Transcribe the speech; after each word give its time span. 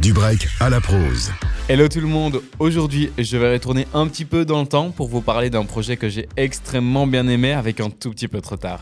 Du 0.00 0.12
break 0.12 0.46
à 0.60 0.70
la 0.70 0.80
prose. 0.80 1.32
Hello 1.68 1.88
tout 1.88 2.00
le 2.00 2.06
monde, 2.06 2.40
aujourd'hui 2.60 3.10
je 3.18 3.36
vais 3.36 3.54
retourner 3.54 3.88
un 3.94 4.06
petit 4.06 4.24
peu 4.24 4.44
dans 4.44 4.60
le 4.60 4.66
temps 4.68 4.92
pour 4.92 5.08
vous 5.08 5.22
parler 5.22 5.50
d'un 5.50 5.64
projet 5.64 5.96
que 5.96 6.08
j'ai 6.08 6.28
extrêmement 6.36 7.08
bien 7.08 7.26
aimé 7.26 7.52
avec 7.52 7.80
un 7.80 7.90
tout 7.90 8.12
petit 8.12 8.28
peu 8.28 8.40
de 8.40 8.46
retard. 8.46 8.80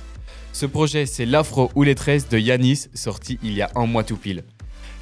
Ce 0.53 0.67
projet 0.67 1.07
c'est 1.07 1.25
l'Afro 1.25 1.71
ou 1.75 1.85
les 1.85 1.95
tresses 1.95 2.29
de 2.29 2.39
Yanis, 2.39 2.89
sorti 2.93 3.39
il 3.43 3.55
y 3.55 3.63
a 3.63 3.71
un 3.77 3.87
mois 3.87 4.05
tout 4.05 4.19
pile. 4.19 4.45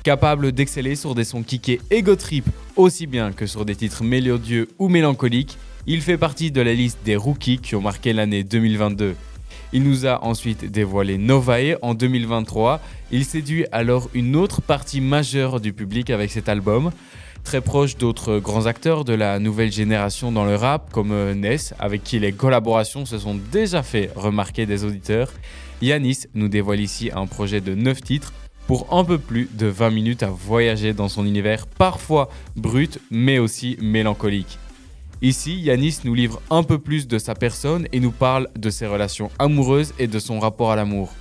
Capable 0.05 0.53
d'exceller 0.53 0.95
sur 0.95 1.17
des 1.17 1.25
sons 1.25 1.43
kickés 1.43 1.81
ego 1.91 2.15
trip 2.15 2.46
aussi 2.77 3.09
bien 3.09 3.33
que 3.33 3.46
sur 3.46 3.65
des 3.65 3.75
titres 3.75 4.05
mélodieux 4.05 4.69
ou 4.79 4.89
mélancoliques, 4.89 5.59
il 5.89 6.01
fait 6.01 6.19
partie 6.19 6.53
de 6.53 6.61
la 6.61 6.75
liste 6.75 6.99
des 7.05 7.17
rookies 7.17 7.59
qui 7.59 7.75
ont 7.75 7.83
marqué 7.83 8.12
l'année 8.12 8.45
2022. 8.45 9.17
Il 9.75 9.82
nous 9.82 10.06
a 10.06 10.25
ensuite 10.25 10.70
dévoilé 10.70 11.18
Novae 11.18 11.79
en 11.82 11.95
2023. 11.95 12.80
Il 13.11 13.24
séduit 13.24 13.66
alors 13.73 14.09
une 14.14 14.36
autre 14.36 14.62
partie 14.62 15.00
majeure 15.00 15.61
du 15.61 15.73
public 15.73 16.11
avec 16.11 16.30
cet 16.30 16.48
album. 16.48 16.93
Très 17.43 17.61
proche 17.61 17.96
d'autres 17.96 18.38
grands 18.38 18.66
acteurs 18.66 19.05
de 19.05 19.15
la 19.15 19.41
nouvelle 19.41 19.73
génération 19.73 20.30
dans 20.30 20.45
le 20.45 20.55
rap, 20.55 20.92
comme 20.92 21.10
euh, 21.10 21.34
Ness, 21.34 21.74
avec 21.80 22.05
qui 22.05 22.20
les 22.20 22.30
collaborations 22.30 23.05
se 23.05 23.18
sont 23.18 23.34
déjà 23.34 23.82
fait 23.82 24.12
remarquer 24.15 24.65
des 24.65 24.84
auditeurs, 24.84 25.32
Yanis 25.82 26.29
nous 26.34 26.48
dévoile 26.48 26.80
ici 26.80 27.10
un 27.12 27.27
projet 27.27 27.60
de 27.60 27.74
9 27.74 28.01
titres 28.01 28.32
pour 28.68 28.96
un 28.96 29.04
peu 29.04 29.18
plus 29.18 29.51
de 29.52 29.66
20 29.66 29.91
minutes 29.91 30.23
à 30.23 30.30
voyager 30.30 30.93
dans 30.93 31.09
son 31.09 31.27
univers 31.27 31.66
parfois 31.66 32.30
brut 32.54 33.01
mais 33.10 33.41
aussi 33.41 33.77
mélancolique. 33.82 34.56
Ici, 35.23 35.56
Yanis 35.60 35.98
nous 36.04 36.14
livre 36.14 36.42
un 36.50 36.62
peu 36.62 36.78
plus 36.78 37.06
de 37.06 37.18
sa 37.18 37.34
personne 37.34 37.86
et 37.92 38.00
nous 38.00 38.10
parle 38.10 38.48
de 38.56 38.70
ses 38.70 38.86
relations 38.86 39.30
amoureuses 39.38 39.95
et 39.98 40.06
de 40.06 40.18
son 40.18 40.38
rapport 40.40 40.70
à 40.70 40.77
l'amour. 40.77 41.12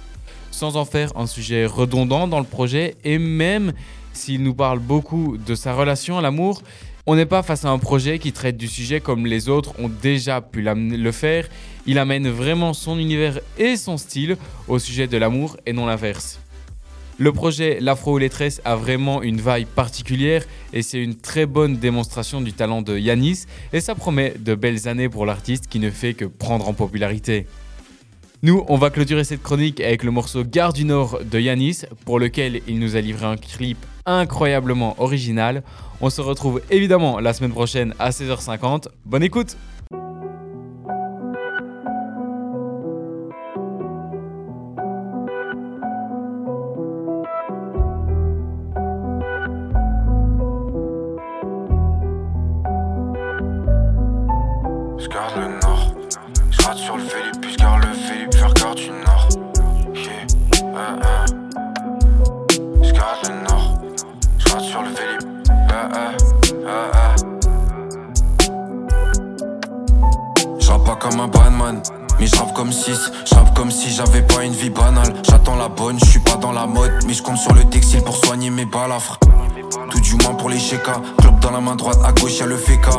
Sans 0.52 0.76
en 0.76 0.86
faire 0.86 1.12
un 1.16 1.28
sujet 1.28 1.66
redondant 1.66 2.28
dans 2.28 2.40
le 2.40 2.46
projet 2.46 2.96
et 3.04 3.18
même 3.18 3.74
s'il 4.14 4.44
nous 4.44 4.54
parle 4.54 4.80
beaucoup 4.80 5.38
de 5.38 5.56
sa 5.56 5.74
relation 5.74 6.18
à 6.18 6.22
l'amour, 6.22 6.62
on 7.06 7.16
n'est 7.16 7.26
pas 7.26 7.44
face 7.44 7.66
à 7.66 7.70
un 7.70 7.80
projet 7.80 8.20
qui 8.20 8.32
traite 8.32 8.58
du 8.58 8.68
sujet 8.68 9.02
comme 9.02 9.26
les 9.26 9.50
autres 9.50 9.74
ont 9.80 9.90
déjà 9.90 10.42
pu 10.42 10.62
le 10.62 11.12
faire. 11.12 11.48
Il 11.86 12.00
amène 12.00 12.30
vraiment 12.30 12.74
son 12.74 12.98
univers 12.98 13.40
et 13.58 13.76
son 13.76 13.98
style 13.98 14.38
au 14.68 14.80
sujet 14.80 15.08
de 15.08 15.18
l'amour 15.18 15.58
et 15.66 15.74
non 15.74 15.86
l'inverse. 15.86 16.40
Le 17.20 17.32
projet 17.32 17.78
L'Afro 17.80 18.18
Lettresse 18.18 18.60
a 18.66 18.76
vraiment 18.76 19.22
une 19.22 19.38
vibe 19.38 19.68
particulière 19.68 20.44
et 20.74 20.82
c'est 20.82 20.98
une 20.98 21.16
très 21.16 21.46
bonne 21.46 21.78
démonstration 21.78 22.42
du 22.42 22.54
talent 22.54 22.82
de 22.82 22.98
Yanis 22.98 23.46
et 23.72 23.82
ça 23.82 23.94
promet 23.94 24.34
de 24.40 24.56
belles 24.56 24.88
années 24.88 25.10
pour 25.10 25.28
l'artiste 25.28 25.68
qui 25.68 25.78
ne 25.78 25.92
fait 25.92 26.16
que 26.16 26.26
prendre 26.26 26.68
en 26.68 26.74
popularité. 26.74 27.46
Nous, 28.42 28.66
on 28.68 28.78
va 28.78 28.90
clôturer 28.90 29.24
cette 29.24 29.44
chronique 29.44 29.80
avec 29.80 30.04
le 30.04 30.10
morceau 30.10 30.44
Gare 30.44 30.74
du 30.74 30.86
Nord 30.86 31.20
de 31.24 31.40
Yanis 31.40 31.82
pour 32.04 32.20
lequel 32.20 32.62
il 32.68 32.80
nous 32.80 32.96
a 32.96 33.02
livré 33.02 33.28
un 33.28 33.38
clip 33.38 33.78
incroyablement 34.08 34.96
original. 35.00 35.62
On 36.02 36.10
se 36.10 36.20
retrouve 36.20 36.62
évidemment 36.72 37.20
la 37.20 37.34
semaine 37.34 37.54
prochaine 37.54 37.94
à 38.00 38.10
16h50. 38.10 38.88
Bonne 39.06 39.24
écoute 39.24 39.56
rappe 70.84 71.00
pas 71.00 71.10
comme 71.10 71.20
un 71.20 71.28
badman. 71.28 71.82
Mais 72.20 72.28
je 72.28 72.54
comme 72.54 72.72
6, 72.72 73.12
je 73.26 73.54
comme 73.56 73.72
si 73.72 73.90
j'avais 73.90 74.22
pas 74.22 74.44
une 74.44 74.54
vie 74.54 74.70
banale. 74.70 75.14
J'attends 75.28 75.56
la 75.56 75.68
bonne, 75.68 76.00
je 76.00 76.06
suis 76.06 76.20
pas 76.20 76.36
dans 76.36 76.52
la 76.52 76.66
mode, 76.66 76.92
mais 77.08 77.14
je 77.14 77.24
compte 77.24 77.38
sur 77.38 77.54
le 77.54 77.64
textile 77.66 78.02
pour 78.04 78.16
soigner 78.16 78.50
mes 78.50 78.66
balafres. 78.66 79.18
Du 80.04 80.16
moins 80.16 80.36
pour 80.36 80.50
les 80.50 80.60
chékas, 80.60 81.02
club 81.18 81.40
dans 81.40 81.52
la 81.52 81.62
main 81.62 81.76
droite, 81.76 81.98
à 82.04 82.12
gauche 82.12 82.38
y'a 82.40 82.46
le 82.46 82.58
féca. 82.58 82.92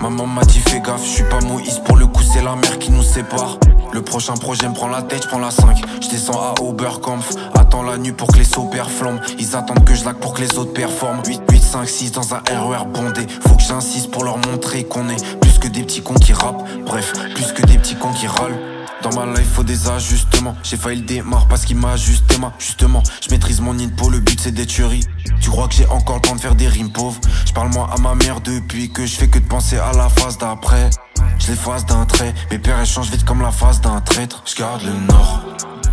Maman 0.00 0.26
m'a 0.26 0.42
dit 0.42 0.58
fais 0.60 0.80
gaffe, 0.80 1.04
je 1.04 1.08
suis 1.08 1.24
pas 1.24 1.40
Moïse 1.40 1.80
pour 1.84 1.96
le 1.96 2.06
coup 2.06 2.22
c'est 2.22 2.42
la 2.42 2.56
mer 2.56 2.78
qui 2.78 2.90
nous 2.90 3.02
sépare. 3.02 3.58
Le 3.92 4.02
prochain 4.02 4.34
projet 4.34 4.68
me 4.68 4.74
prend 4.74 4.88
la 4.88 5.02
tête, 5.02 5.22
je 5.22 5.28
prends 5.28 5.38
la 5.38 5.50
5. 5.50 5.82
Je 6.02 6.08
descends 6.08 6.40
à 6.40 6.54
Oberkampf, 6.60 7.30
attends 7.54 7.82
la 7.82 7.96
nuit 7.96 8.12
pour 8.12 8.28
que 8.28 8.38
les 8.38 8.44
sauts 8.44 8.64
perflambent. 8.64 9.20
Ils 9.38 9.56
attendent 9.56 9.84
que 9.84 9.94
je 9.94 10.04
laque 10.04 10.18
pour 10.18 10.34
que 10.34 10.40
les 10.40 10.58
autres 10.58 10.72
performent. 10.72 11.22
8, 11.26 11.40
8, 11.50 11.62
5, 11.62 11.88
6 11.88 12.12
dans 12.12 12.34
un 12.34 12.38
RER 12.38 12.84
bondé. 12.86 13.26
Faut 13.46 13.54
que 13.54 13.62
j'insiste 13.62 14.10
pour 14.10 14.24
leur 14.24 14.38
montrer 14.38 14.84
qu'on 14.84 15.08
est 15.08 15.38
plus 15.40 15.58
que 15.58 15.68
des 15.68 15.82
petits 15.82 16.02
cons 16.02 16.14
qui 16.14 16.32
rappent. 16.32 16.64
Bref, 16.84 17.12
plus 17.34 17.52
que 17.52 17.62
des 17.62 17.78
petits 17.78 17.96
cons 17.96 18.12
qui 18.12 18.26
râlent. 18.26 18.75
Dans 19.08 19.24
ma 19.24 19.38
life 19.38 19.52
faut 19.52 19.62
des 19.62 19.88
ajustements. 19.88 20.56
J'ai 20.64 20.76
failli 20.76 21.00
le 21.00 21.06
démarrer 21.06 21.46
parce 21.48 21.64
qu'il 21.64 21.76
m'a 21.76 21.90
ma 21.90 21.96
Justement 21.96 23.02
je 23.22 23.30
maîtrise 23.30 23.60
mon 23.60 23.78
info 23.78 24.10
Le 24.10 24.18
but 24.18 24.40
c'est 24.40 24.50
d'être 24.50 24.72
chéri. 24.72 25.00
Tu 25.40 25.48
crois 25.48 25.68
que 25.68 25.74
j'ai 25.74 25.86
encore 25.86 26.16
le 26.16 26.22
temps 26.22 26.34
de 26.34 26.40
faire 26.40 26.56
des 26.56 26.66
rimes 26.66 26.90
pauvres 26.90 27.20
Je 27.46 27.52
parle 27.52 27.68
moi 27.68 27.88
à 27.94 28.00
ma 28.00 28.16
mère 28.16 28.40
depuis 28.40 28.90
que 28.90 29.06
je 29.06 29.14
fais 29.14 29.28
que 29.28 29.38
de 29.38 29.46
penser 29.46 29.78
à 29.78 29.92
la 29.92 30.08
phase 30.08 30.38
d'après. 30.38 30.90
Je 31.38 31.52
l'efface 31.52 31.86
d'un 31.86 32.04
trait. 32.04 32.34
Mes 32.50 32.58
pères 32.58 32.80
échangent 32.80 33.10
vite 33.12 33.24
comme 33.24 33.42
la 33.42 33.52
phase 33.52 33.80
d'un 33.80 34.00
traître. 34.00 34.42
Je 34.44 34.56
garde 34.56 34.82
le 34.82 34.92
nord. 35.06 35.44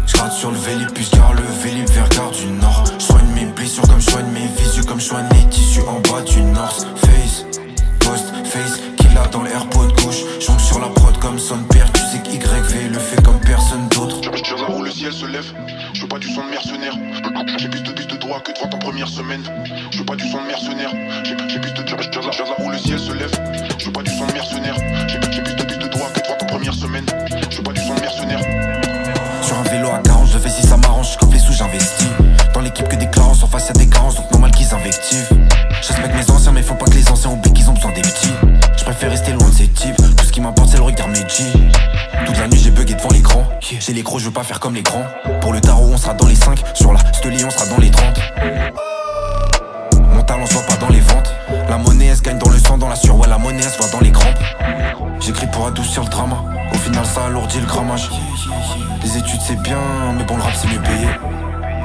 Je 0.08 0.14
garde 0.14 0.32
sur 0.32 0.50
le 0.50 0.58
vélib, 0.58 0.90
puis 0.92 1.06
je 1.06 1.16
garde 1.16 1.38
le 1.38 1.46
vélib 1.64 1.88
vers 1.90 2.10
Gare 2.10 2.32
du 2.32 2.48
Nord. 2.48 2.84
Je 2.98 3.04
soigne 3.04 3.28
mes 3.36 3.46
blessures 3.46 3.88
comme 3.88 4.02
je 4.02 4.10
soigne 4.10 4.32
mes 4.34 4.48
visus, 4.58 4.86
comme 4.86 5.00
je 5.00 5.06
soigne 5.06 5.28
les 5.34 5.50
tissus 5.50 5.82
en 5.82 6.00
bas 6.10 6.22
du 6.24 6.42
North 6.42 6.88
Je 19.92 19.98
veux 20.00 20.06
pas 20.06 20.16
du 20.16 20.28
son 20.30 20.42
de 20.42 20.48
mercenaire. 20.48 20.92
J'ai 21.24 21.36
plus 21.36 21.72
de 21.72 21.84
je 21.88 22.10
tire 22.10 22.22
là 22.22 22.56
où 22.60 22.70
le 22.70 22.78
ciel 22.78 23.00
se 23.00 23.12
lève. 23.14 23.32
Je 23.78 23.86
veux 23.86 23.92
pas 23.92 24.02
du 24.02 24.12
son 24.12 24.26
de 24.26 24.34
mercenaire. 24.34 24.76
J'ai 25.08 25.20
plus 25.20 25.30
de 25.30 25.64
pistes 25.64 25.82
de 25.82 25.88
droit 25.88 26.10
que 26.14 26.20
de 26.20 26.28
vente 26.28 26.44
en 26.44 26.46
première 26.46 26.74
semaine. 26.74 27.06
Je 27.50 27.58
veux 27.58 27.64
pas 27.64 27.72
du 27.72 27.82
son 27.82 27.96
de 27.96 28.02
mercenaire. 28.02 28.40
Sur 29.42 29.58
un 29.58 29.64
vélo 29.64 29.90
à 29.90 30.00
40, 30.00 30.28
je 30.32 30.38
fais 30.38 30.50
si 30.50 30.64
ça 30.66 30.78
m'arrange, 30.78 31.18
comme 31.18 31.32
les 31.32 31.40
sous 31.40 31.54
j'investis. 31.54 32.08
Dans 32.54 32.62
l'équipe 32.62 32.88
que 32.88 32.96
des 32.96 33.08
clarences, 33.08 33.44
en 33.44 33.48
face 33.48 33.68
y'a 33.68 33.74
des 33.74 33.88
carences, 33.88 34.16
donc 34.16 34.32
normal 34.32 34.52
qu'ils 34.52 34.74
invectivent. 34.74 35.30
Je 35.82 35.88
respecte 35.88 36.16
mes 36.16 36.32
anciens, 36.32 36.52
mais 36.52 36.62
faut 36.62 36.76
pas 36.76 36.86
que 36.86 36.96
les 36.96 37.10
anciens 37.10 37.32
oublient 37.32 37.54
qu'ils 37.54 37.70
ont 37.70 37.74
besoin 37.74 37.92
des 37.92 38.02
petits. 38.02 38.34
Je 38.78 38.84
préfère 38.84 39.12
rester 39.12 39.32
loin 39.32 39.50
de 39.50 39.54
ces 39.54 39.68
types, 39.68 39.96
tout 39.96 40.26
ce 40.26 40.32
qui 40.32 40.42
m'importe 40.42 40.70
c'est 40.70 40.78
le 40.78 40.84
regard 40.84 41.08
Meiji. 41.08 41.52
Toute 42.26 42.38
la 42.38 42.48
nuit 42.48 42.60
j'ai 42.60 42.72
bugué 42.72 42.94
devant 42.94 43.10
l'écran. 43.10 43.44
J'ai 43.62 43.94
l'écro, 43.94 44.20
je 44.20 44.26
veux 44.26 44.32
pas 44.32 44.44
faire 44.44 44.60
comme 44.60 44.76
les 44.76 44.84
grands. 44.84 45.06
Pour 45.42 45.54
le 45.54 45.62
tarot, 45.62 45.90
on 45.94 45.98
sera 45.98 46.14
dans 46.14 46.28
les 46.28 46.36
5. 46.36 46.62
Sur 46.74 46.94
la 46.94 47.00
Steli, 47.14 47.44
on 47.44 47.50
sera 47.50 47.66
dans 47.68 47.78
les 47.78 47.92
30. 47.92 48.20
Mon 50.14 50.22
talent 50.24 50.46
soit 50.46 50.62
pas 50.64 50.78
dans 50.78 50.90
les 50.90 51.00
ventes. 51.00 51.34
La 51.70 51.78
monnaie, 51.78 52.08
elle 52.08 52.18
se 52.18 52.22
gagne 52.22 52.38
dans 52.38 52.50
le 52.50 52.60
sang, 52.60 52.78
dans 52.78 52.90
la 52.90 52.96
sueur. 52.96 53.18
Ouais, 53.18 53.28
la 53.28 53.38
monnaie, 53.38 53.64
elle 53.64 53.70
se 53.70 53.78
voit 53.78 53.90
dans 53.90 54.00
les 54.00 54.12
crampes. 54.12 54.40
J'écris 55.20 55.48
pour 55.48 55.68
adoucir 55.68 56.04
le 56.04 56.10
drama. 56.10 56.44
Au 56.72 56.78
final, 56.78 57.06
ça 57.06 57.26
alourdit 57.26 57.60
le 57.60 57.66
grammage. 57.66 58.10
Les 59.04 59.18
études, 59.18 59.42
c'est 59.46 59.62
bien, 59.62 59.78
mais 60.18 60.24
bon, 60.24 60.38
le 60.38 60.44
rap, 60.44 60.54
c'est 60.60 60.68
mieux 60.68 60.82
payé. 60.82 61.08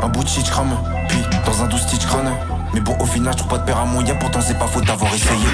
Un 0.02 0.08
bout 0.08 0.22
de 0.22 0.28
shit 0.28 0.48
crame, 0.48 0.76
puis 1.08 1.18
dans 1.44 1.62
un 1.62 1.66
douze 1.66 1.80
stitch 1.82 2.06
crâne. 2.06 2.30
Mais 2.74 2.80
bon, 2.80 2.96
au 3.00 3.06
final, 3.06 3.32
je 3.32 3.38
trouve 3.38 3.50
pas 3.50 3.58
de 3.58 3.64
père 3.64 3.78
à 3.78 3.84
moyen, 3.84 4.14
pourtant, 4.16 4.40
c'est 4.46 4.58
pas 4.58 4.66
faute 4.66 4.86
d'avoir 4.86 5.12
essayé. 5.14 5.48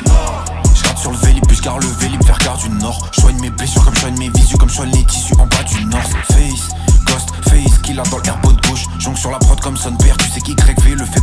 Je 0.75 0.83
garde 0.83 0.99
sur 0.99 1.13
le 1.13 1.17
vélib, 1.19 1.47
puis 1.47 1.57
je 1.57 1.63
garde 1.63 1.83
le 1.83 1.89
vélib 1.89 2.23
vers 2.25 2.39
Gare 2.39 2.59
du 2.59 2.69
Nord. 2.69 3.09
Soigne 3.13 3.41
mes 3.41 3.51
blessures 3.51 3.85
comme 3.85 3.97
soigne 3.97 4.19
mes 4.19 4.29
visus, 4.29 4.57
comme 4.57 4.69
soigne 4.69 4.91
les 4.91 5.05
tissus 5.05 5.35
en 5.39 5.47
bas 5.47 5.63
du 5.67 5.85
North 5.87 6.13
Face, 6.33 6.69
Ghost 7.05 7.31
Face, 7.49 7.79
qu'il 7.79 7.99
a 8.01 8.03
dans 8.03 8.21
airpod 8.23 8.61
gauche. 8.67 8.85
Jonque 8.99 9.19
sur 9.19 9.31
la 9.31 9.39
prod 9.39 9.61
comme 9.61 9.77
son 9.77 9.93
père, 9.93 10.17
tu 10.19 10.29
sais 10.29 10.41
qu'YV 10.41 10.97
le 10.97 11.05
fait 11.05 11.23